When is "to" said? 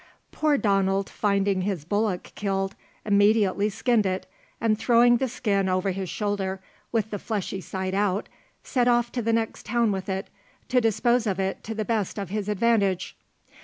9.11-9.21, 10.69-10.81, 11.63-11.75